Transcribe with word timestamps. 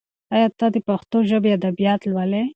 ایا 0.33 0.47
ته 0.59 0.65
د 0.73 0.75
پښتو 0.87 1.17
ژبې 1.29 1.49
ادبیات 1.57 2.01
لولي؟ 2.11 2.43